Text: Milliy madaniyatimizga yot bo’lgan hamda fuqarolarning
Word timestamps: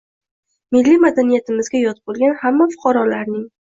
Milliy 0.77 0.97
madaniyatimizga 1.03 1.85
yot 1.87 2.03
bo’lgan 2.11 2.37
hamda 2.43 2.73
fuqarolarning 2.77 3.51